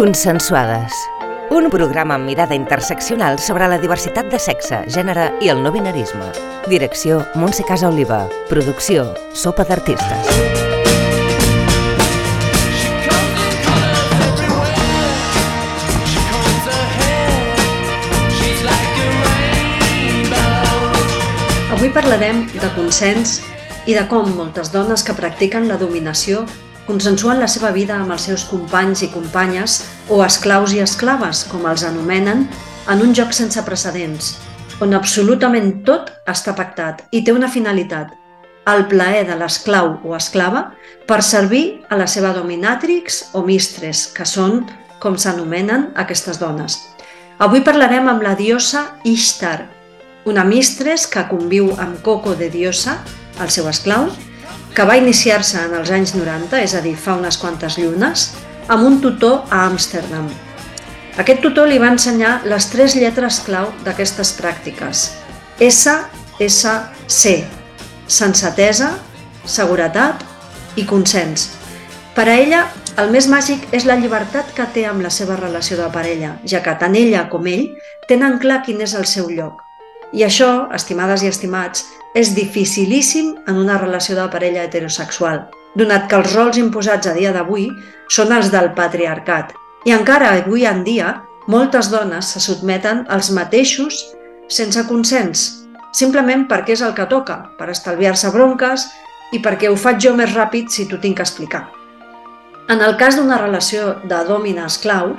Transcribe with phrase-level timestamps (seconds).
[0.00, 0.94] Consensuades.
[1.52, 6.24] Un programa amb mirada interseccional sobre la diversitat de sexe, gènere i el no binarisme.
[6.72, 8.22] Direcció Montse Casa Oliva.
[8.48, 9.02] Producció
[9.36, 10.30] Sopa d'Artistes.
[21.76, 23.42] Avui parlarem de consens
[23.84, 26.46] i de com moltes dones que practiquen la dominació
[26.90, 31.68] consensuen la seva vida amb els seus companys i companyes o esclaus i esclaves, com
[31.70, 32.48] els anomenen,
[32.90, 34.32] en un joc sense precedents,
[34.82, 38.10] on absolutament tot està pactat i té una finalitat,
[38.70, 40.70] el plaer de l'esclau o esclava
[41.06, 44.64] per servir a la seva dominatrix o mistres, que són
[45.00, 46.76] com s'anomenen aquestes dones.
[47.40, 49.68] Avui parlarem amb la diosa Ishtar,
[50.28, 52.98] una mistres que conviu amb Coco de Diosa,
[53.40, 54.10] el seu esclau,
[54.74, 58.30] que va iniciar-se en els anys 90, és a dir, fa unes quantes llunes,
[58.70, 60.28] amb un tutor a Amsterdam.
[61.18, 65.08] Aquest tutor li va ensenyar les tres lletres clau d'aquestes pràctiques.
[65.60, 65.96] S,
[66.38, 66.74] S,
[67.06, 67.34] C.
[68.06, 68.94] Sensatesa,
[69.44, 70.22] seguretat
[70.78, 71.50] i consens.
[72.14, 72.64] Per a ella,
[73.00, 76.62] el més màgic és la llibertat que té amb la seva relació de parella, ja
[76.62, 77.66] que tant ella com ell
[78.08, 79.62] tenen clar quin és el seu lloc.
[80.12, 81.86] I això, estimades i estimats,
[82.18, 85.44] és dificilíssim en una relació de parella heterosexual,
[85.78, 87.68] donat que els rols imposats a dia d'avui
[88.10, 89.54] són els del patriarcat.
[89.86, 94.02] I encara avui en dia, moltes dones se sotmeten als mateixos
[94.50, 95.44] sense consens,
[95.94, 98.88] simplement perquè és el que toca, per estalviar-se bronques
[99.32, 101.68] i perquè ho faig jo més ràpid si t'ho tinc que explicar.
[102.70, 105.14] En el cas d'una relació de dòmina-esclau,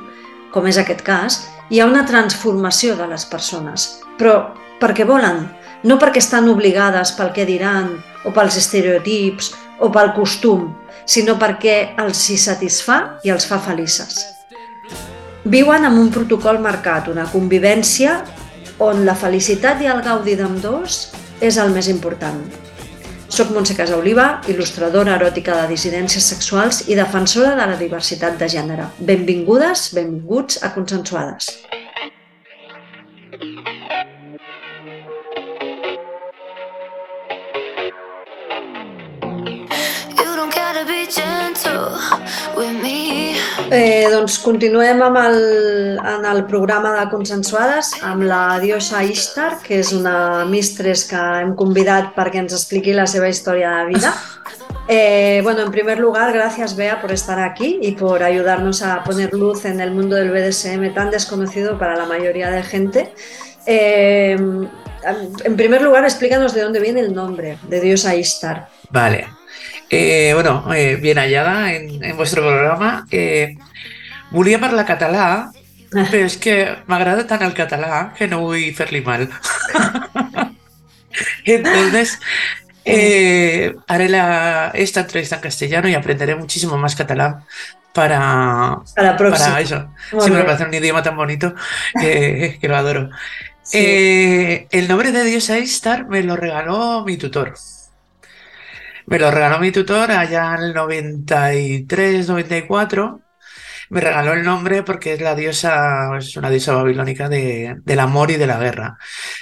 [0.52, 1.39] com és aquest cas,
[1.72, 3.88] hi ha una transformació de les persones,
[4.20, 4.52] però
[4.82, 5.46] perquè volen,
[5.86, 7.94] no perquè estan obligades pel que diran
[8.26, 10.72] o pels estereotips o pel costum,
[11.06, 14.26] sinó perquè els hi satisfà i els fa felices.
[15.46, 18.20] Viuen amb un protocol marcat, una convivència
[18.82, 21.00] on la felicitat i el gaudi d'ambdós
[21.42, 22.42] és el més important.
[23.32, 28.89] Soc Montse Casaoliva, il·lustradora eròtica de dissidències sexuals i defensora de la diversitat de gènere.
[29.00, 31.48] Benvingudes, benvinguts a Consensuades.
[43.71, 45.37] Eh, doncs continuem amb el,
[45.95, 51.54] en el programa de Consensuades amb la diosa Ishtar, que és una mistres que hem
[51.55, 54.14] convidat perquè ens expliqui la seva història de vida.
[54.93, 59.31] Eh, bueno, en primer lugar, gracias Bea por estar aquí y por ayudarnos a poner
[59.31, 63.14] luz en el mundo del BDSM tan desconocido para la mayoría de gente.
[63.65, 64.36] Eh,
[65.45, 68.67] en primer lugar, explícanos de dónde viene el nombre de diosa Ishtar.
[68.89, 69.27] Vale,
[69.92, 73.06] Eh, bueno, eh, bien hallada en, en vuestre programa.
[73.12, 73.58] Eh,
[74.32, 75.26] volia parlar català,
[75.92, 76.56] però és que
[76.88, 79.28] m'agrada tant el català que no vull fer-li mal.
[81.46, 82.20] Entonces,
[82.86, 87.44] eh, haré la, esta entrevista en castellano y aprenderé muchísimo más catalán
[87.94, 89.92] para, Para para eso.
[90.14, 91.54] Muy Sí, me parece un idioma tan bonito
[92.00, 93.10] que, que lo adoro.
[93.62, 93.78] Sí.
[93.82, 97.54] Eh, el nombre de Diosa Ishtar me lo regaló mi tutor.
[99.08, 103.22] Me lo regaló mi tutor allá en el 93, 94.
[103.89, 108.32] Me regaló el nombre porque es la diosa, es una diosa babilónica de- del amor
[108.32, 108.98] y de la guerra.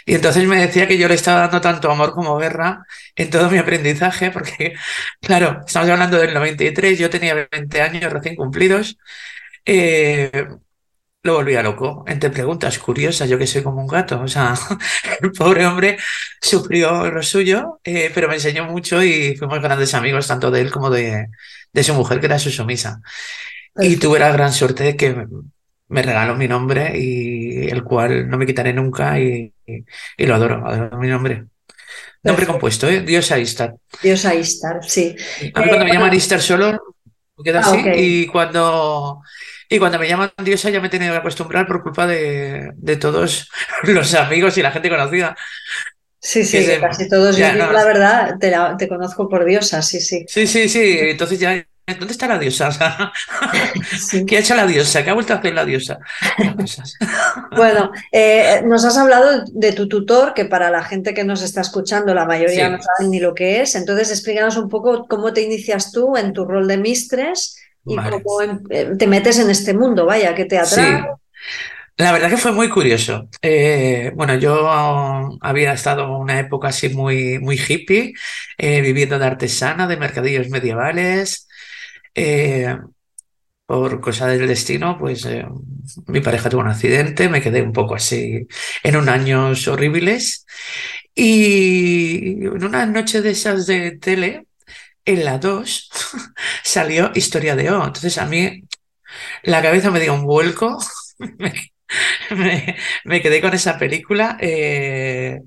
[0.05, 2.83] Y entonces me decía que yo le estaba dando tanto amor como guerra
[3.15, 4.73] en todo mi aprendizaje, porque,
[5.21, 8.97] claro, estamos hablando del 93, yo tenía 20 años recién cumplidos.
[9.65, 10.47] Eh,
[11.23, 14.53] lo volvía loco, entre preguntas curiosas, yo que soy como un gato, o sea,
[15.21, 15.97] el pobre hombre
[16.41, 20.71] sufrió lo suyo, eh, pero me enseñó mucho y fuimos grandes amigos, tanto de él
[20.71, 21.27] como de,
[21.73, 23.01] de su mujer, que era su sumisa.
[23.77, 25.25] Y tuve la gran suerte de que
[25.89, 29.85] me regaló mi nombre y el cual no me quitaré nunca y, y-
[30.17, 31.45] y lo adoro, adoro mi nombre.
[32.23, 32.47] Nombre Perfecto.
[32.47, 33.01] compuesto, ¿eh?
[33.01, 33.75] Diosa Ishtar.
[34.01, 35.15] Diosa Ishtar, sí.
[35.53, 35.93] A mí Eh, cuando me bueno.
[35.93, 36.79] llaman Ishtar solo,
[37.37, 37.77] me quedo Ah, así.
[37.79, 37.87] ok.
[37.93, 39.21] Y cuando,
[39.69, 42.97] y cuando me llaman Diosa ya me he tenido que acostumbrar por culpa de, de
[42.97, 43.49] todos
[43.83, 45.35] los amigos y la gente conocida.
[46.21, 47.37] Sí, sí, se- casi todos.
[47.37, 47.71] ya, yo, no.
[47.71, 50.25] la verdad, te, la- te conozco por diosa, sí, sí.
[50.27, 50.97] Sí, sí, sí.
[50.99, 51.65] Entonces ya,
[51.97, 52.69] ¿dónde está la diosa?
[53.97, 54.25] Sí.
[54.25, 55.03] ¿qué ha hecho la diosa?
[55.03, 55.99] ¿Qué ha vuelto a hacer la diosa?
[57.55, 61.61] Bueno, eh, nos has hablado de tu tutor, que para la gente que nos está
[61.61, 62.71] escuchando, la mayoría Sí.
[62.71, 63.75] no saben ni lo que es.
[63.75, 67.55] Entonces, explícanos un poco cómo te inicias tú en tu rol de mistres
[67.85, 70.81] y cómo em- eh, te metes en este mundo, vaya, que te Sí.
[70.81, 71.05] atrae.
[71.97, 73.27] La verdad que fue muy curioso.
[73.41, 74.69] Eh, bueno, yo
[75.41, 78.13] había estado una época así muy, muy hippie,
[78.57, 81.47] eh, viviendo de artesana, de mercadillos medievales.
[82.15, 82.77] Eh,
[83.65, 85.27] por cosa del destino, pues
[86.07, 88.47] mi pareja tuvo un accidente, me quedé un poco así
[88.83, 90.45] en unos años horribles.
[91.13, 94.45] Y en una noche de esas de tele,
[95.05, 95.89] en la 2,
[96.63, 97.85] salió Historia de O.
[97.85, 98.63] Entonces a mí
[99.43, 100.77] la cabeza me dio un vuelco.
[103.05, 104.37] me, quedé con esa película.
[104.41, 105.41] Eh,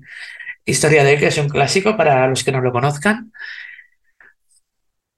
[0.65, 3.31] Historia de O, que es un clásico para los que no lo conozcan.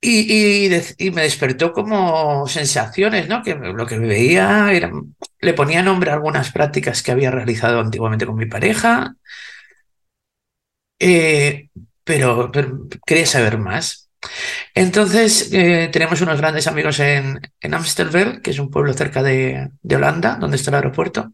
[0.01, 0.69] Y,
[1.13, 3.41] me despertó como sensaciones, ¿no?
[3.41, 4.91] Que lo que veía era,
[5.39, 9.15] le ponía nombre a algunas prácticas que había realizado antiguamente con mi pareja,
[10.99, 11.69] eh,
[12.03, 12.51] pero,
[13.05, 14.04] quería saber más.
[14.73, 19.69] Entonces, eh, tenemos unos grandes amigos en, en Amstelveld, que es un pueblo cerca de,
[19.93, 21.33] Holanda, donde está el aeropuerto.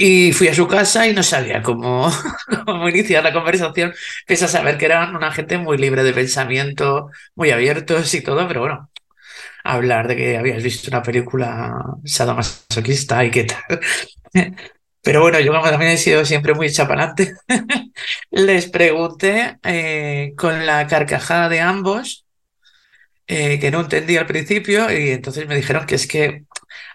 [0.00, 2.10] Y fui a su casa y no sabía cómo,
[2.66, 3.92] cómo iniciar la conversación,
[4.26, 8.46] pese a saber que eran una gente muy libre de pensamiento, muy abiertos y todo,
[8.46, 8.90] pero bueno,
[9.64, 11.74] hablar de que habías visto una película
[12.04, 13.80] sadomasoquista y qué tal.
[15.08, 17.34] Pero bueno, yo como también he sido siempre muy chapalante,
[18.30, 22.26] les pregunté eh, con la carcajada de ambos,
[23.26, 26.44] eh, que no entendí al principio, y entonces me dijeron que es que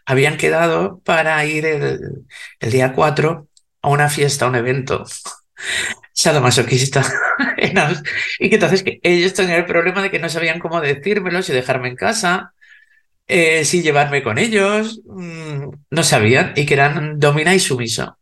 [0.05, 2.27] habían quedado para ir el,
[2.59, 3.47] día 4
[3.81, 5.03] a una fiesta, a un evento
[6.13, 7.01] sadomasoquista.
[8.37, 11.51] y que entonces que ellos tenían el problema de que no sabían cómo decírmelo, si
[11.51, 12.52] dejarme en casa,
[13.27, 18.17] eh, si llevarme con ellos, mm, no sabían, y que eran domina y sumiso.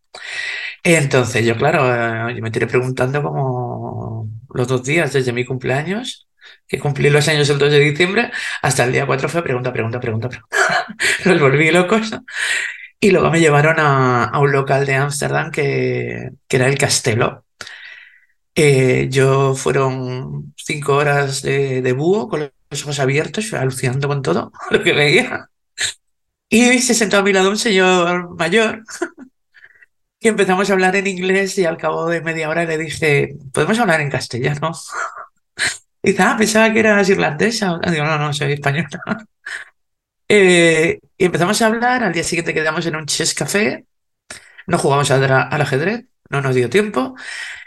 [0.83, 1.85] Entonces yo, claro,
[2.29, 6.27] eh, yo me tiré preguntando como los dos días desde mi cumpleaños,
[6.67, 8.31] que cumplí los años el 2 de diciembre,
[8.61, 10.55] hasta el día 4 fue pregunta, pregunta, pregunta, pregunta.
[11.25, 12.11] Los volví locos.
[12.99, 17.45] Y luego me llevaron a, un local de Ámsterdam que, que, era el Castelo.
[18.55, 24.51] Eh, yo fueron cinco horas de, de, búho con los ojos abiertos, alucinando con todo
[24.71, 25.49] lo que veía.
[26.49, 28.83] Y se sentó a mi lado un señor mayor
[30.19, 33.79] y empezamos a hablar en inglés y al cabo de media hora le dije, ¿podemos
[33.79, 34.71] hablar en castellano?
[36.03, 37.79] Y dice, ah, pensaba que eras irlandesa.
[37.89, 38.89] Digo, no, no, soy española.
[40.27, 43.85] Eh, y empezamos a hablar, al día siguiente quedamos en un chess café,
[44.65, 45.23] no jugamos al,
[45.61, 47.15] ajedrez, no nos dio tiempo,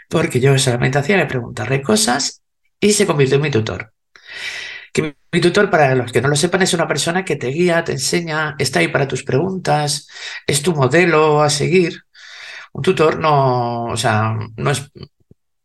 [0.09, 2.41] porque yo solamente hacía le preguntarle cosas
[2.79, 3.93] y se convirtió en mi tutor.
[4.95, 7.83] Que mi tutor, para los que no lo sepan, es una persona que te guía,
[7.83, 10.07] te enseña, está ahí para tus preguntas,
[10.47, 12.03] es tu modelo a seguir.
[12.71, 14.89] Un tutor no, o sea, no es,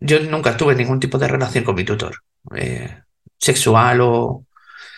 [0.00, 2.16] yo nunca tuve ningún tipo de relación con mi tutor.
[2.56, 3.02] Eh,
[3.38, 4.46] sexual o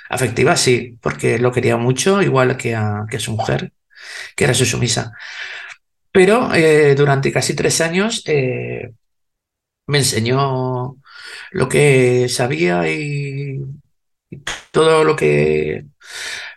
[0.09, 3.73] afectiva, sí, porque lo quería mucho, igual que a, su mujer,
[4.37, 5.13] que era su sumisa.
[6.13, 8.93] Pero eh, durante casi tres años eh,
[9.87, 10.97] me enseñó
[11.53, 13.61] lo que sabía y,
[14.71, 15.87] todo lo que,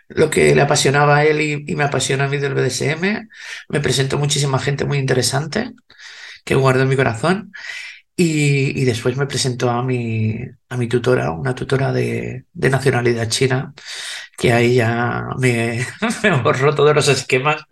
[0.08, 3.28] lo que le apasionaba a él y, me apasiona a mí del BDSM.
[3.68, 5.72] Me presentó muchísima gente muy interesante
[6.44, 7.52] que guardo en mi corazón
[8.16, 10.38] y, después me presentó a mi,
[10.68, 13.74] a mi tutora, una tutora de, nacionalidad china,
[14.38, 15.84] que ahí ya me,
[16.42, 17.62] borró todos los esquemas,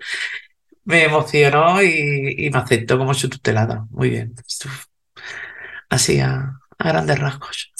[0.84, 3.86] me emocionó y, me aceptó como su tutelada.
[3.90, 4.34] Muy bien.
[5.88, 7.72] Así a, a grandes rasgos.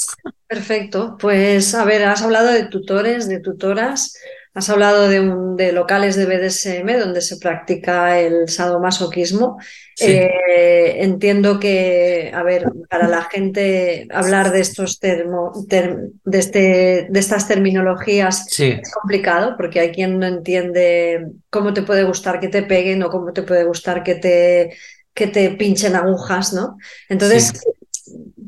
[0.55, 1.17] Perfecto.
[1.19, 4.17] Pues a ver, has hablado de tutores, de tutoras.
[4.55, 9.59] Has hablado de, un, de, locales de BDSM donde se practica el sadomasoquismo.
[10.01, 17.19] Eh, entiendo que, a ver, para la gente hablar de estos termo, de, este, de
[17.19, 22.63] estas terminologías es complicado porque hay quien no entiende cómo te puede gustar que te
[22.63, 24.77] peguen o cómo te puede gustar que te,
[25.13, 26.79] que te pinchen agujas, ¿no?
[27.09, 27.61] Entonces,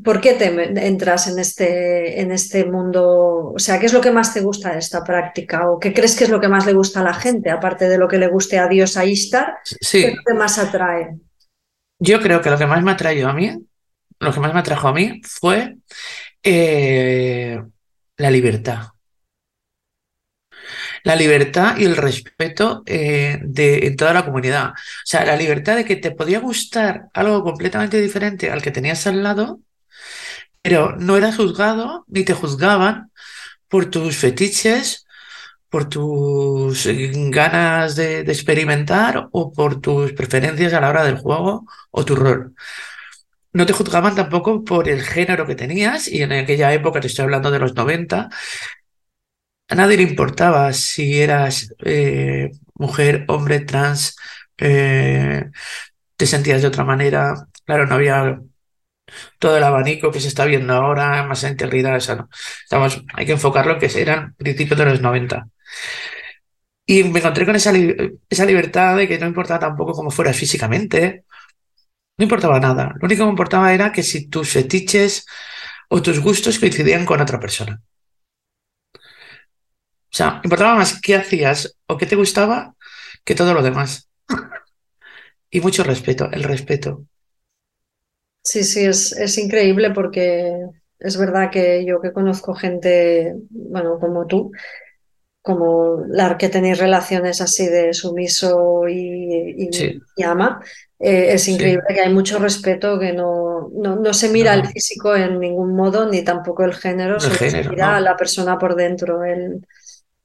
[0.07, 0.45] ¿Por qué te
[0.87, 3.51] entras en este, en este mundo?
[3.53, 5.69] O sea, ¿qué es lo que más te gusta de esta práctica?
[5.69, 7.97] ¿O qué crees que es lo que más le gusta a la gente, aparte de
[7.97, 9.57] lo que le guste a Dios a Istar?
[9.65, 9.99] Sí.
[9.99, 11.17] ¿Qué es lo que más atrae?
[11.99, 13.51] Yo creo que lo que más me atrajo a mí,
[14.19, 15.75] lo que más me atrajo a mí fue
[16.41, 17.61] eh,
[18.15, 18.83] la libertad.
[21.03, 24.69] La libertad y el respeto eh, de, en toda la comunidad.
[24.69, 29.05] O sea, la libertad de que te podía gustar algo completamente diferente al que tenías
[29.05, 29.59] al lado
[30.67, 33.09] pero no eras juzgado ni te juzgaban
[33.69, 35.05] por tus fetiches,
[35.69, 41.65] por tus eh, ganas de, experimentar o por tus preferencias a la hora del juego
[41.89, 42.53] o tu rol.
[43.53, 47.23] No te juzgaban tampoco por el género que tenías y en aquella época, te estoy
[47.23, 48.29] hablando de los 90,
[49.69, 54.17] a nadie le importaba si eras eh, mujer, hombre, trans,
[54.57, 55.45] eh,
[56.17, 57.47] te sentías de otra manera.
[57.65, 58.41] Claro, no había
[59.39, 62.29] todo el abanico que se está viendo ahora, más integridad, esa no.
[62.63, 65.47] Estamos, hay que enfocarlo que eran principios de los 90.
[66.85, 67.73] Y me encontré con esa,
[68.29, 71.25] esa libertad de que no importaba tampoco cómo fueras físicamente,
[72.17, 72.93] no importaba nada.
[72.99, 75.25] Lo único que me importaba era que si tus fetiches
[75.89, 77.81] o tus gustos coincidían con otra persona.
[80.11, 82.75] O sea, importaba más qué hacías o qué te gustaba
[83.23, 84.09] que todo lo demás.
[85.49, 87.05] y mucho respeto, el respeto.
[88.47, 90.57] Sí, sí, es, es increíble porque
[90.99, 94.53] es verdad que yo que conozco gente, bueno, como tú,
[95.41, 100.61] como la que tenéis relaciones así de sumiso y, y, ama,
[100.97, 105.41] eh, es increíble que hay mucho respeto, que no, no, se mira el físico en
[105.41, 109.25] ningún modo, ni tampoco el género, se mira a la persona por dentro.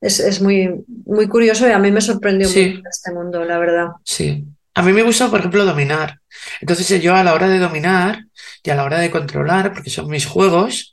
[0.00, 3.88] es, es, muy, muy curioso y a mí me sorprendió mucho este mundo, la verdad.
[4.04, 4.46] Sí.
[4.74, 6.20] A mí me gusta, por ejemplo, dominar.
[6.60, 8.24] Entonces yo a la hora de dominar
[8.62, 10.92] y a la hora de controlar, porque son mis juegos,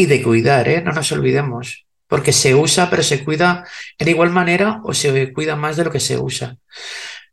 [0.00, 0.80] y de cuidar, ¿eh?
[0.80, 3.66] no nos olvidemos, porque se usa, pero se cuida
[3.98, 6.56] en igual manera o se cuida más de lo que se usa.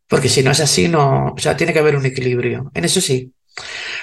[0.08, 2.72] Porque si no es así, no, o sea, tiene que haber un equilibrio.
[2.74, 3.32] En eso sí.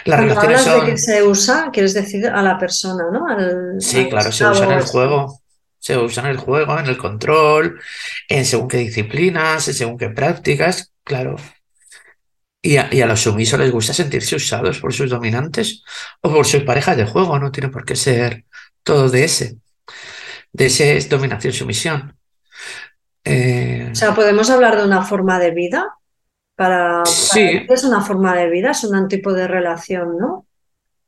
[0.05, 3.81] Las Cuando relaciones hablas de que se usa, quieres decir a la persona, ¿no?
[3.81, 5.41] sí, claro, se usa en el juego.
[5.79, 7.81] Se usa en el juego, en el control,
[8.29, 11.37] en según qué disciplinas, en según qué prácticas, claro.
[12.61, 15.83] Y a, y a, los sumisos les gusta sentirse usados por sus dominantes
[16.21, 18.45] o por sus parejas de juego, no tiene por qué ser
[18.85, 19.57] todo de ese.
[20.53, 22.17] De ese es dominación-sumisión.
[23.25, 25.97] Eh, o sea, podemos hablar de una forma de vida.
[26.55, 27.67] Para, sí.
[27.69, 30.47] es una forma de vida, es un tipo de relación, ¿no?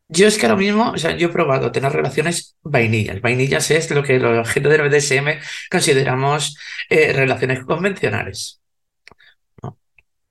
[0.08, 3.20] Yo es que ahora mismo, o sea, yo he probado tener relaciones vainillas.
[3.20, 6.56] Vainillas es lo que los gente del BDSM consideramos
[6.88, 8.60] eh, relaciones convencionales.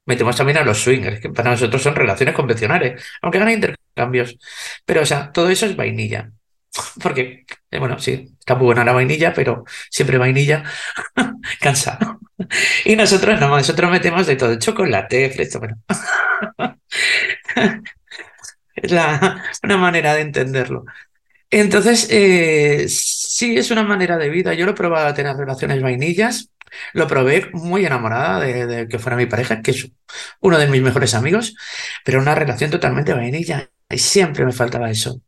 [0.06, 4.38] Metemos también a los swingers, que para nosotros son relaciones convencionales, aunque hagan intercambios.
[4.86, 6.32] Pero, o sea, todo eso es vainilla.
[7.02, 10.64] Porque, eh, bueno, sí, está muy buena la vainilla, pero siempre vainilla
[11.60, 11.98] cansa.
[12.86, 15.82] Y nosotros no, nosotros metemos de todo, chocolate, fresco, bueno.
[18.76, 20.86] es la, una manera de entenderlo.
[21.50, 24.54] Entonces, eh, sí es una manera de vida.
[24.54, 26.50] Yo lo he probado a tener relaciones vainillas.
[26.94, 29.92] Lo probé muy enamorada de, de, que fuera mi pareja, que es
[30.40, 31.56] uno de mis mejores amigos,
[32.04, 33.70] pero una relación totalmente vainilla.
[33.90, 35.22] Y siempre me faltaba eso.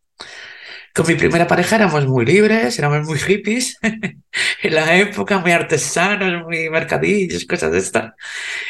[0.96, 6.46] Con mi primera pareja éramos muy libres, éramos muy hippies en la época, muy artesanos,
[6.46, 8.14] muy mercadillos, cosas de estas.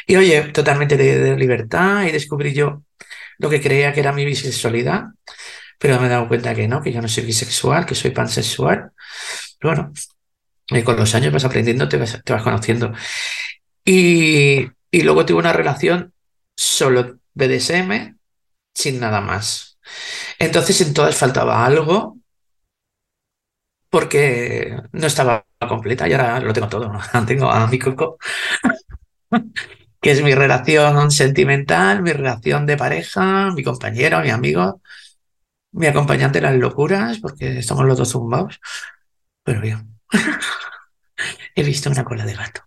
[0.08, 2.82] Y oye, totalmente de, libertad y descubrí yo
[3.38, 5.04] lo que creía que era mi bisexualidad,
[5.78, 8.90] pero me he dado cuenta que no, que yo no soy bisexual, que soy pansexual.
[9.62, 9.94] bueno,
[10.70, 12.94] y con los años vas aprendiendo, te vas, te vas conociendo.
[13.86, 16.14] Y, y luego tuve una relación
[16.56, 18.18] solo BDSM,
[18.74, 19.80] sin nada más.
[20.40, 22.18] Entonces en todas faltaba algo
[23.90, 26.92] porque no estaba completa y ahora lo tengo todo.
[27.28, 28.18] Tengo a mi coco,
[30.02, 34.82] que es mi relación sentimental, mi relación de pareja, mi compañero, mi amigo,
[35.74, 38.60] mi acompañante en las locuras, porque estamos los dos zumbados.
[39.44, 39.95] Pero bien,
[41.56, 42.62] he visto una cola de gato.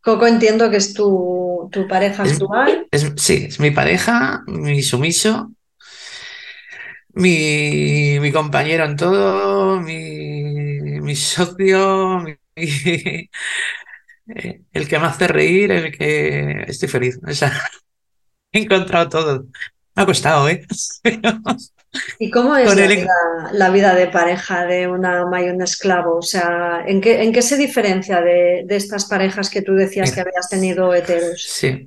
[0.00, 2.88] Coco entiendo que es tu, pareja actual.
[3.16, 5.52] sí, es mi pareja, mi sumiso,
[7.14, 12.24] mi, mi compañero en todo, mi, mi socio,
[12.56, 13.28] el
[14.88, 17.20] que me hace reír, el que estoy feliz.
[17.26, 17.52] O sea,
[18.52, 19.46] he encontrado todo.
[19.94, 20.66] Me ha costado, ¿eh?
[22.18, 22.74] ¿Y cómo es
[23.52, 26.16] la vida, de pareja de una ama y un esclavo?
[26.16, 30.12] O sea, ¿en qué, en qué se diferencia de, de estas parejas que tú decías
[30.12, 31.46] que habías tenido heteros?
[31.46, 31.84] Sí.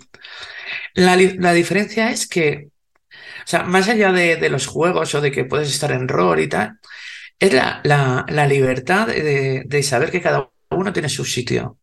[0.94, 2.70] La, la diferencia es que
[3.46, 6.50] o sea, más allá de, los juegos o de que puedes estar en rol y
[6.50, 6.80] tal,
[7.38, 11.78] es la, la, libertad de, saber que cada uno tiene su sitio.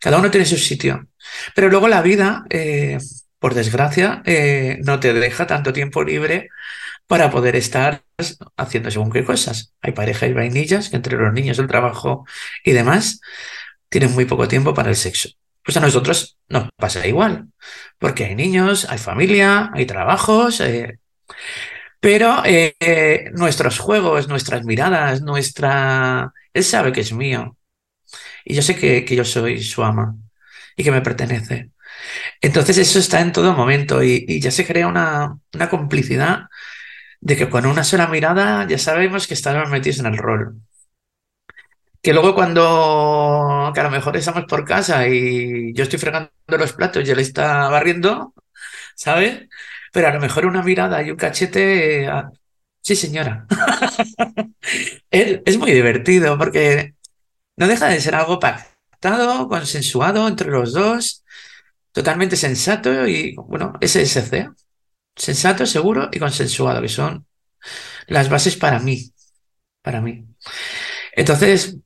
[0.00, 1.06] Cada uno tiene su sitio.
[1.54, 2.98] Pero luego la vida, eh,
[3.38, 6.48] por desgracia, eh, no te deja tanto tiempo libre
[7.08, 8.04] para poder estar
[8.56, 9.74] haciendo según qué cosas.
[9.80, 12.26] Hay parejas y vainillas que entre los niños, el trabajo
[12.62, 13.20] y demás,
[13.88, 15.30] tienen muy poco tiempo para el sexo.
[15.64, 17.48] Pues a nosotros nos pasa igual,
[17.98, 20.98] porque hay niños, hay familia, hay trabajos, eh,
[22.00, 26.32] pero eh, nuestros juegos, nuestras miradas, nuestra...
[26.52, 27.56] Él sabe que es mío.
[28.44, 30.16] Y yo sé que, yo soy su ama
[30.76, 31.70] y que me pertenece.
[32.40, 36.48] Entonces eso está en todo momento y, ya se crea una, una, complicidad
[37.20, 40.60] de que con una sola mirada ya sabemos que estamos metidos en el rol
[42.02, 46.72] que luego cuando, que a lo mejor estamos por casa y yo estoy fregando los
[46.72, 48.34] platos y él está barriendo,
[48.94, 49.48] ¿sabes?
[49.92, 52.30] Pero a lo mejor una mirada y un cachete, ah,
[52.80, 53.46] sí señora.
[55.10, 56.94] es, muy divertido porque
[57.56, 61.24] no deja de ser algo pactado, consensuado entre los dos,
[61.92, 64.50] totalmente sensato y, bueno, SSC.
[65.18, 67.26] Sensato, seguro y consensuado, que son
[68.06, 69.12] las bases para mí,
[69.82, 70.24] para mí.
[71.12, 71.76] Entonces,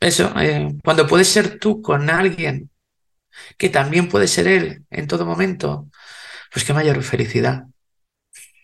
[0.00, 2.70] eso, eh, cuando puedes ser tú con alguien
[3.56, 5.88] que también puede ser él en todo momento,
[6.52, 7.64] pues qué mayor felicidad,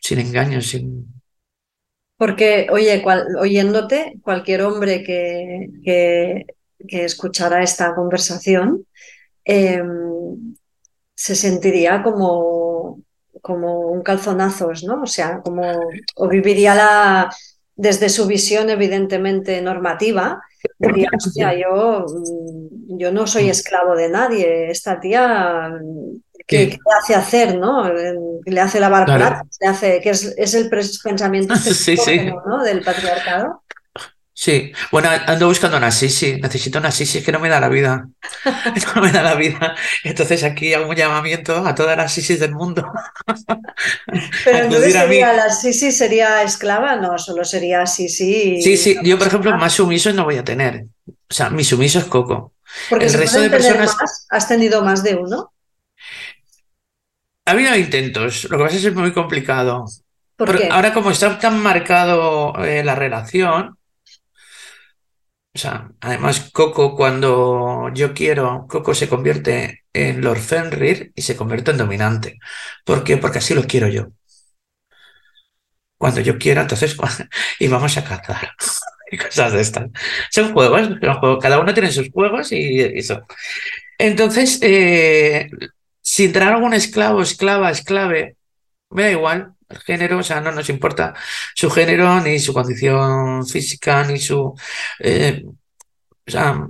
[0.01, 1.07] sin engaños, sin...
[2.17, 3.03] Porque, oye,
[3.39, 6.45] oyéndote, cualquier hombre que, que,
[7.05, 8.87] escuchara esta conversación
[9.45, 10.55] em,
[11.15, 12.60] se sentiría como,
[13.41, 15.03] como un calzonazos, ¿no?
[15.03, 15.63] O sea, como,
[16.17, 17.31] o viviría la,
[17.77, 20.43] desde su visión evidentemente normativa,
[20.79, 23.51] diría, hostia, yo, mm, yo no soy mm.
[23.51, 25.73] esclavo de nadie, esta tía,
[26.47, 27.91] ¿qué, le hace hacer, no?
[28.45, 31.97] Le hace lavar platos, le hace, que es, es el pensamiento sí,
[32.47, 32.63] ¿no?
[32.63, 33.63] del patriarcado.
[34.41, 38.09] Sí, bueno, ando buscando una Sisi, necesito una Sisi que no me da la vida.
[38.95, 39.77] No me da la vida.
[40.03, 42.91] Entonces aquí hago un llamamiento a todas las Sisis del mundo.
[44.47, 48.63] Pero entonces sería, la Sisi sería esclava, no, solo sería Sisi.
[48.63, 50.87] Sí, sí, yo por ejemplo más sumisos no voy a tener.
[51.07, 52.55] O sea, mi sumiso es Coco.
[52.89, 53.95] Porque el resto de personas.
[54.31, 55.53] ¿Has tenido más de uno?
[57.45, 59.85] Ha habido intentos, lo que pasa es que es muy complicado.
[60.71, 63.77] Ahora como está tan marcado eh, la relación,
[65.55, 71.37] o sea, además Coco cuando yo quiero, Coco se convierte en Lord Fenrir y se
[71.37, 72.39] convierte en dominante.
[72.85, 73.17] ¿Por qué?
[73.17, 74.09] Porque así lo quiero yo.
[75.99, 76.97] Cuando yo quiero, entonces,
[77.59, 78.53] y vamos a cazar.
[79.11, 79.91] y cosas de estas.
[80.31, 80.89] Son juegos,
[81.43, 83.23] cada uno tiene sus juegos y eso.
[83.99, 85.51] Entonces, eh,
[86.01, 88.37] si entrar algún esclavo, esclava, esclave,
[88.91, 91.15] me da igual género, o sea, no nos importa
[91.55, 94.55] su género, ni su condición física, ni su...
[94.99, 95.45] Eh,
[96.27, 96.69] o sea,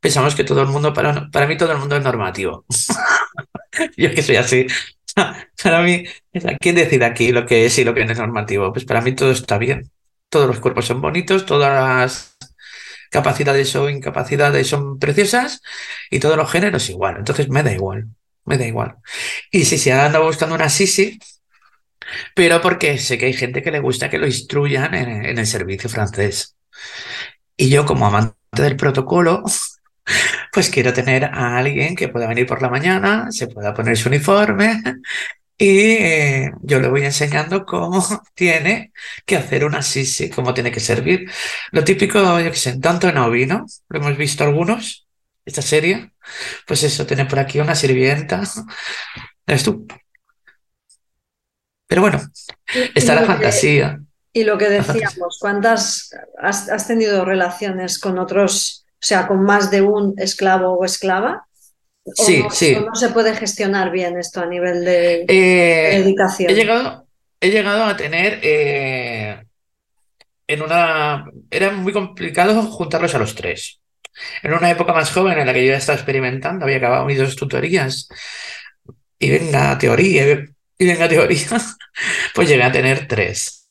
[0.00, 2.64] pensamos que todo el mundo, para, para mí todo el mundo es normativo.
[3.96, 4.66] Yo que soy así.
[5.62, 6.04] Para mí,
[6.60, 8.72] ¿quién decide aquí lo que es y lo que no es normativo?
[8.72, 9.90] Pues para mí todo está bien.
[10.28, 12.36] Todos los cuerpos son bonitos, todas las
[13.10, 15.62] capacidades o incapacidades son preciosas
[16.10, 17.16] y todos los géneros igual.
[17.18, 18.08] Entonces me da igual
[18.46, 18.96] me da igual.
[19.50, 21.18] Y si se anda buscando una Sisi,
[22.34, 25.90] pero porque sé que hay gente que le gusta que lo instruyan en, el servicio
[25.90, 26.56] francés.
[27.56, 29.42] Y yo, como amante del protocolo,
[30.52, 34.08] pues quiero tener a alguien que pueda venir por la mañana, se pueda poner su
[34.08, 34.82] uniforme
[35.58, 38.04] y eh, yo le voy enseñando cómo
[38.34, 38.92] tiene
[39.24, 41.30] que hacer una sisi, cómo tiene que servir.
[41.72, 45.05] Lo típico, yo que sé, tanto en ovino, lo hemos visto algunos,
[45.46, 46.10] esta serie,
[46.66, 48.42] pues eso, tener por aquí una sirvienta.
[49.46, 49.86] ¿Eres tú?
[51.86, 52.20] Pero bueno,
[52.94, 54.00] está la fantasía.
[54.32, 59.82] y lo que decíamos, ¿cuántas has, tenido relaciones con otros, o sea, con más de
[59.82, 61.46] un esclavo o esclava?
[62.14, 62.76] sí, sí.
[62.84, 66.50] no se puede gestionar bien esto a nivel de, eh, dedicación?
[66.50, 67.06] He llegado,
[67.40, 69.44] he llegado a tener eh,
[70.48, 71.24] en una.
[71.50, 73.80] Era muy complicado juntarlos a los tres.
[74.42, 77.18] En una época más joven en la que yo ya estaba experimentando, había acabado mis
[77.18, 78.08] dos tutorías
[79.18, 80.44] y venga teoría,
[80.78, 81.48] y venga teoría,
[82.34, 83.68] pues llegué a tener tres.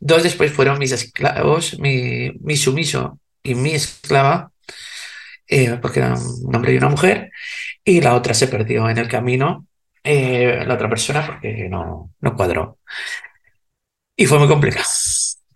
[0.00, 4.50] Dos después fueron mis esclavos, mi, mi sumiso y mi esclava,
[5.48, 7.30] eh, porque eran un hombre y una mujer,
[7.84, 9.66] y la otra se perdió en el camino,
[10.02, 12.78] eh, la otra persona, porque no, no cuadró.
[14.16, 14.86] Y fue muy complicado.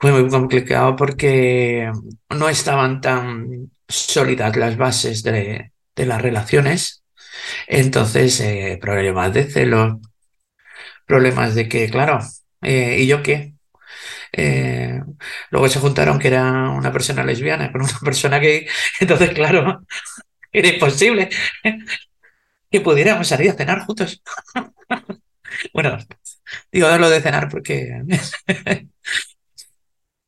[0.00, 1.90] Fue muy complicado porque
[2.30, 7.02] no estaban tan sólidas las bases de, las relaciones.
[7.66, 9.96] Entonces, eh, problemas de celos,
[11.06, 12.20] problemas de que, claro,
[12.62, 13.54] eh, ¿y yo qué?
[14.32, 15.00] Eh,
[15.50, 18.66] luego se juntaron que era una persona lesbiana con una persona gay,
[19.00, 19.84] entonces, claro,
[20.52, 21.28] era imposible
[22.70, 24.22] que pudiéramos salir a cenar juntos.
[25.72, 25.98] bueno,
[26.70, 28.02] digo lo de cenar porque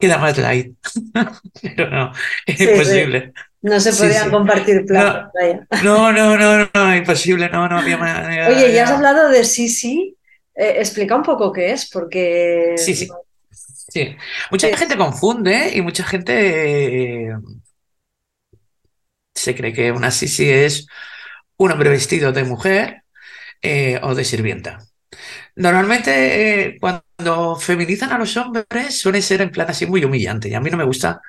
[0.01, 0.75] queda más light,
[1.63, 2.13] pero no,
[2.47, 3.33] es imposible.
[3.63, 5.31] No se podían compartir platos.
[5.85, 8.49] No, no, no, no, imposible, no, no había manera.
[8.49, 10.17] Oye, ya has hablado de sí, sí.
[10.55, 12.75] Eh, explica un poco qué es, porque.
[12.77, 13.09] Sí, sí.
[13.51, 14.17] Sí.
[14.51, 17.37] Mucha gente confunde y mucha gente eh,
[19.35, 20.87] se cree que una sisi es
[21.57, 23.03] un hombre vestido de mujer
[23.63, 24.79] eh, o de sirvienta.
[25.61, 30.61] Normalmente cuando feminizan a los hombres suele ser en plan así muy humillante y a
[30.61, 31.21] mí no me gusta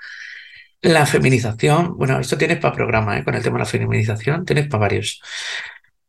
[0.82, 3.26] la feminización, bueno, esto tienes para programa, ¿eh?
[3.26, 5.22] con el tema de la feminización, tienes para varios.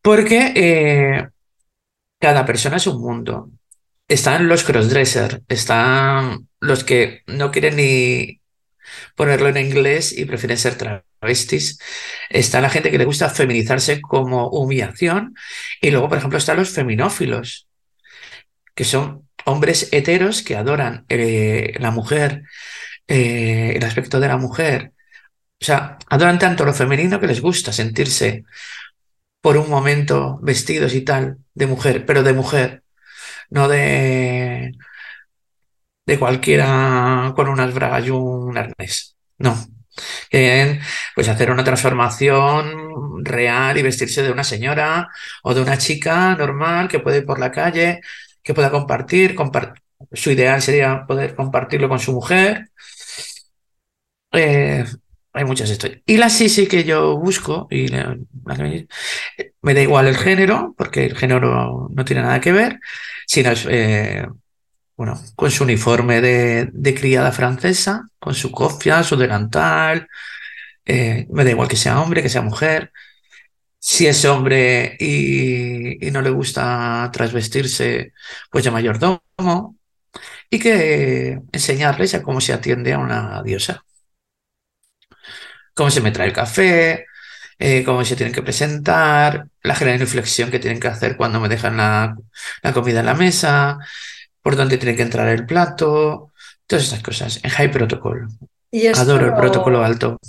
[0.00, 1.28] Porque eh,
[2.20, 3.50] cada persona es un mundo.
[4.06, 8.40] Están los crossdressers, están los que no quieren ni
[9.16, 11.78] ponerlo en inglés y prefieren ser travestis,
[12.30, 15.34] está la gente que le gusta feminizarse como humillación,
[15.80, 17.66] y luego, por ejemplo, están los feminófilos,
[18.74, 22.44] que son hombres heteros que adoran eh, la mujer,
[23.08, 24.92] eh, el aspecto de la mujer.
[25.60, 28.44] O sea, adoran tanto lo femenino que les gusta sentirse
[29.40, 32.82] por un momento vestidos y tal de mujer, pero de mujer,
[33.50, 34.72] no de
[36.06, 39.16] de cualquiera con unas bragas y un arnés.
[39.38, 39.56] No.
[41.14, 45.08] Pues hacer una transformación real y vestirse de una señora
[45.42, 48.00] o de una chica normal que puede ir por la calle,
[48.42, 49.36] que pueda compartir.
[50.12, 52.70] su ideal sería poder compartirlo con su mujer.
[54.32, 54.84] Eh,
[55.32, 56.02] hay muchas historias.
[56.06, 57.86] Y la sí que yo busco, y
[59.62, 62.80] me da igual el género, porque el género no tiene nada que ver,
[63.26, 64.26] sino eh,
[64.96, 70.08] bueno, con su uniforme de, criada francesa, con su cofia, su delantal,
[70.84, 72.92] eh, me da igual que sea hombre, que sea mujer.
[73.84, 78.12] Si es hombre y, no le gusta trasvestirse,
[78.48, 79.76] pues ya mayordomo.
[80.48, 83.84] Y que enseñarles a cómo se atiende a una diosa.
[85.74, 87.06] Cómo se me trae el café,
[87.58, 91.76] eh, cómo se tienen que presentar, la inflexión que tienen que hacer cuando me dejan
[91.76, 92.14] la,
[92.62, 93.78] la comida en la mesa,
[94.42, 96.32] por dónde tiene que entrar el plato,
[96.68, 98.28] todas esas cosas, en High Protocol.
[98.70, 100.20] ¿Y Adoro el protocolo alto.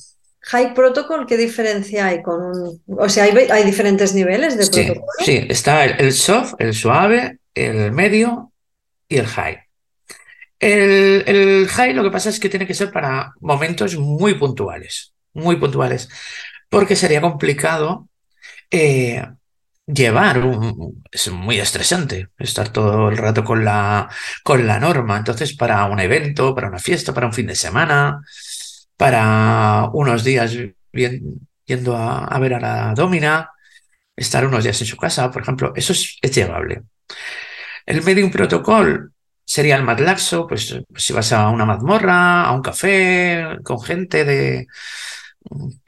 [0.45, 2.81] High Protocol, ¿qué diferencia hay con un...
[2.97, 5.07] O sea, hay, diferentes niveles de protocolo.
[5.19, 8.51] Sí, está el, soft, el suave, el medio
[9.07, 9.59] y el high.
[10.59, 15.13] El, el, high lo que pasa es que tiene que ser para momentos muy puntuales,
[15.33, 16.09] muy puntuales,
[16.69, 18.09] porque sería complicado
[18.69, 19.25] eh,
[19.85, 20.41] llevar
[21.11, 24.09] es muy estresante estar todo el rato con la,
[24.43, 25.17] con la norma.
[25.17, 28.21] Entonces, para un evento, para una fiesta, para un fin de semana,
[28.97, 30.55] para unos días
[30.91, 33.51] bien, yendo a, ver a la domina,
[34.15, 36.83] estar unos días en su casa, por ejemplo, eso es, llevable.
[37.85, 39.11] El medium protocol
[39.45, 44.23] sería el más laxo, pues si vas a una mazmorra, a un café, con gente
[44.23, 44.67] de,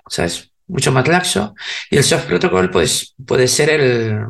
[0.07, 0.51] ¿sabes?
[0.67, 1.55] mucho más laxo.
[1.89, 4.25] Y el soft protocol pues, puede ser el,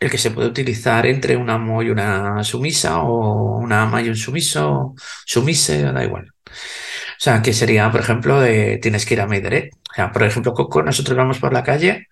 [0.00, 4.08] el que se puede utilizar entre un amo y una sumisa o una ama y
[4.08, 6.32] un sumiso, sumise, da igual.
[7.18, 8.42] O sea, que sería, por ejemplo,
[8.80, 9.76] tienes que ir a mi derecha.
[9.90, 12.08] O sea, por ejemplo, Coco, nosotros vamos por la calle,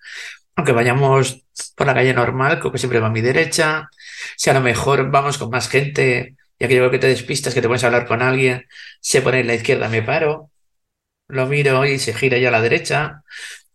[0.57, 1.45] aunque vayamos
[1.77, 3.89] por la calle normal, Coco siempre va a mi derecha.
[4.37, 7.63] Si a lo mejor vamos con más gente, ya que yo que te despistas, que
[7.63, 8.67] te puedes hablar con alguien,
[9.01, 10.51] se pone en la izquierda, me paro
[11.29, 13.23] lo miro y se gira ya a la derecha.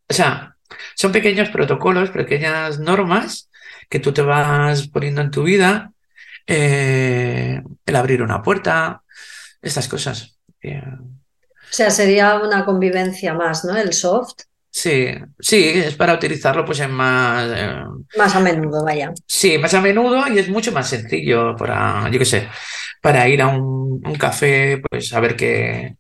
[0.10, 0.56] O sea,
[0.96, 3.50] son pequeños protocolos, pequeñas normas
[3.90, 5.92] que tú te vas poniendo en tu vida,
[6.48, 9.04] eh, el abrir una puerta,
[9.62, 10.38] estas cosas.
[10.62, 10.82] Eh,
[11.72, 13.78] o sea, sería una convivencia más, ¿no?
[13.78, 14.42] El soft.
[14.70, 15.08] Sí,
[15.40, 17.50] sí, es para utilizarlo pues en más...
[17.56, 17.84] Eh,
[18.18, 19.14] más a menudo, vaya.
[19.26, 22.50] Sí, más a menudo y es mucho más sencillo para, yo qué sé,
[23.02, 25.96] para ir a un, un café, pues a ver qué,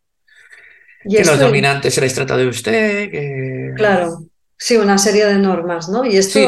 [1.10, 3.10] que los dominantes se les trata de usted.
[3.10, 3.73] Que...
[3.77, 4.25] Claro,
[4.57, 6.03] sí, una serie de normas, ¿no?
[6.03, 6.39] Y esto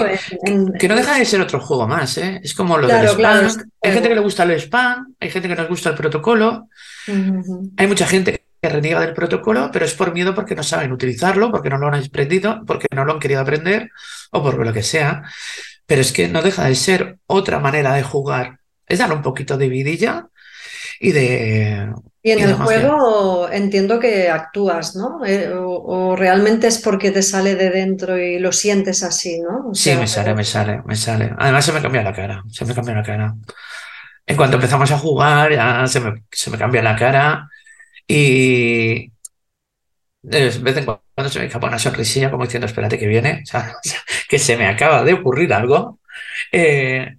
[0.77, 2.41] Que no deja de ser otro juego más, ¿eh?
[2.43, 3.47] Es como lo del spam.
[3.81, 6.67] hay gente que le gusta el spam, hay gente que nos gusta el protocolo,
[7.07, 11.52] hay mucha gente que reniega del protocolo, pero es por miedo porque no saben utilizarlo,
[11.52, 13.91] porque no lo han aprendido, porque no lo han querido aprender
[14.32, 15.23] o por lo que sea.
[15.86, 18.60] Pero es que no deja de ser otra manera de jugar.
[18.88, 20.28] Es darle un poquito de vidilla
[21.02, 21.89] y de
[22.21, 25.26] y en el juego entiendo que actúas, ¿no?
[25.26, 29.73] Eh, o, realmente es porque te sale de dentro y lo sientes así, ¿no?
[29.73, 31.34] sí, me sale, me sale, me sale.
[31.38, 33.36] Además se me cambia la cara, se me cambia la cara.
[34.26, 37.49] En cuanto empezamos a jugar, ya se me, se me cambia la cara
[38.15, 39.12] y
[40.21, 43.45] de vez en cuando se me escapa una sonrisilla como diciendo, espérate que viene, o
[43.45, 43.76] sea,
[44.30, 45.99] que se me acaba de ocurrir algo.
[46.52, 47.15] Eh,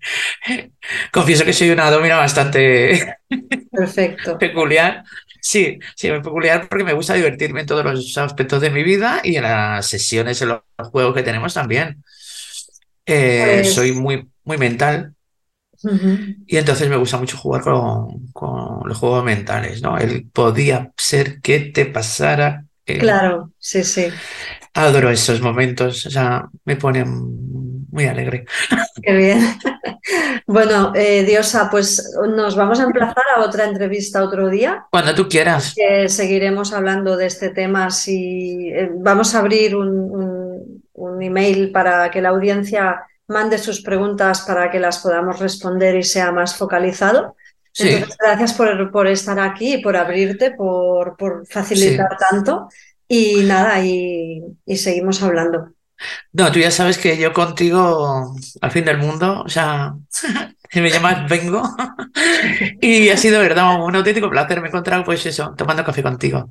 [1.13, 3.17] confieso que soy una domina bastante
[3.71, 4.39] Perfecto.
[4.39, 5.03] peculiar.
[5.41, 9.21] Sí, sí, muy peculiar porque me gusta divertirme en todos los aspectos de mi vida
[9.23, 12.03] y en las sesiones, en los juegos que tenemos también.
[13.05, 15.14] Eh, pues soy muy, muy mental.
[16.47, 19.99] Y entonces me gusta mucho jugar con, con, los juegos mentales, ¿no?
[19.99, 22.65] El podía ser que te pasara.
[22.85, 24.07] Claro, sí, sí.
[24.75, 27.07] Adoro esos momentos, o sea, me ponen
[27.91, 28.45] muy alegre.
[29.03, 29.41] Qué bien.
[30.47, 34.85] Bueno, eh, Diosa, pues nos vamos a emplazar a otra entrevista otro día.
[34.91, 35.75] Cuando tú quieras.
[36.09, 37.91] seguiremos hablando de este tema.
[37.91, 40.83] Si, eh, vamos a abrir un,
[41.23, 46.33] email para que la audiencia mande sus preguntas para que las podamos responder y sea
[46.33, 47.37] más focalizado.
[47.77, 52.69] Entonces, gracias por, estar aquí, por abrirte, por, por facilitar tanto.
[53.09, 55.75] Y nada, y, y seguimos hablando.
[56.33, 59.95] No, tú ya sabes que yo contigo al fin del mundo, o sea,
[60.71, 61.63] si me llamas vengo.
[62.81, 64.61] y ha sido, verdad, un auténtico placer.
[64.61, 66.51] Me he encontrado, pues eso, tomando café contigo.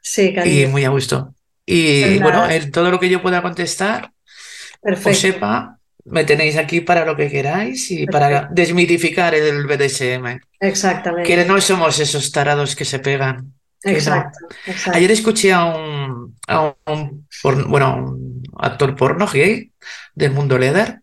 [0.00, 0.62] Sí, cariño.
[0.62, 1.34] Y muy a gusto.
[1.66, 5.20] Y Pues bueno, en todo lo que yo pueda contestar, o Perfecto.
[5.20, 5.78] sepa,
[6.10, 10.40] me tenéis aquí para lo que queráis y para desmitificar el BDSM.
[10.60, 11.28] Exactamente.
[11.28, 13.36] Que no somos esos tarados que se pegan.
[13.84, 13.90] no.
[13.92, 14.38] Exacto.
[14.92, 19.72] Ayer escuché a un, a un por- bueno, un actor porno gay
[20.14, 21.00] del mundo leather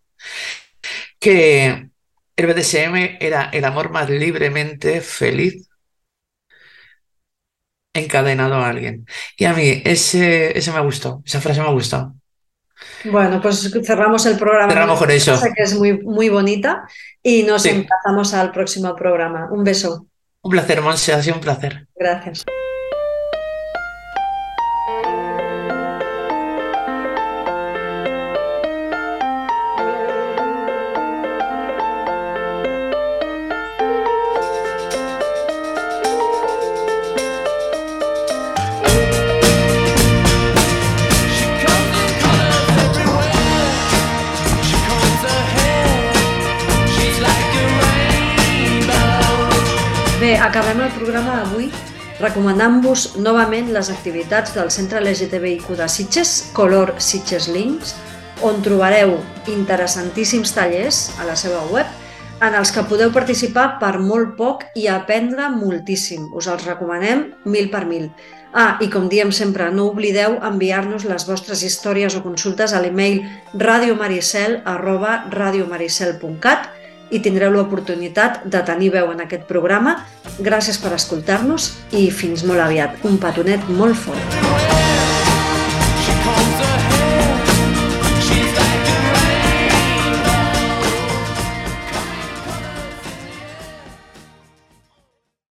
[1.19, 1.89] que
[2.35, 5.67] el BDSM era el amor más libremente feliz
[7.93, 9.05] encadenado a alguien.
[9.37, 12.15] Y a mí ese, ese me gustó, esa frase me gustó.
[13.05, 14.71] Bueno, pues cerramos el programa.
[14.71, 15.39] Cerramos con eso.
[15.55, 16.87] Que es muy, muy bonita
[17.23, 17.69] y nos Sí.
[17.69, 19.47] emplazamos al próximo programa.
[19.51, 20.07] Un beso.
[20.41, 21.87] Un placer, Monse, ha sido un placer.
[21.95, 22.45] Gracias.
[50.47, 51.65] Acabem el programa d'avui
[52.21, 57.91] recomanant-vos novament les activitats del Centre LGTBIQ de Sitges, Color Sitges Links,
[58.47, 59.17] on trobareu
[59.51, 61.85] interessantíssims tallers a la seva web
[62.39, 66.29] en els que podeu participar per molt poc i aprendre moltíssim.
[66.31, 68.07] Us els recomanem mil per mil.
[68.53, 73.25] Ah, i com diem sempre, no oblideu enviar-nos les vostres històries o consultes a l'email
[73.51, 74.61] radiomaricel
[77.11, 79.97] i tindreu l'oportunitat de tenir veu en aquest programa.
[80.39, 83.01] Gràcies per escoltar-nos i fins molt aviat.
[83.07, 84.96] Un petonet molt fort.